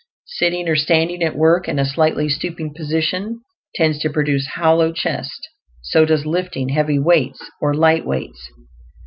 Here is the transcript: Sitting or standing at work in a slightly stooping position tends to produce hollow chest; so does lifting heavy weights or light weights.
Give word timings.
Sitting 0.25 0.67
or 0.67 0.75
standing 0.75 1.21
at 1.21 1.35
work 1.35 1.67
in 1.67 1.77
a 1.77 1.85
slightly 1.85 2.27
stooping 2.27 2.73
position 2.73 3.41
tends 3.75 3.99
to 3.99 4.09
produce 4.09 4.47
hollow 4.55 4.91
chest; 4.91 5.47
so 5.83 6.05
does 6.05 6.25
lifting 6.25 6.69
heavy 6.69 6.97
weights 6.97 7.51
or 7.61 7.75
light 7.75 8.03
weights. 8.03 8.49